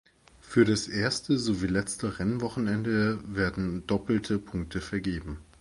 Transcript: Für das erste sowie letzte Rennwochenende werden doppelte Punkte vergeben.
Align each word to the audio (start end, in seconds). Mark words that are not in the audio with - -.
Für 0.39 0.65
das 0.65 0.87
erste 0.87 1.37
sowie 1.37 1.67
letzte 1.67 2.17
Rennwochenende 2.17 3.19
werden 3.23 3.85
doppelte 3.85 4.39
Punkte 4.39 4.81
vergeben. 4.81 5.37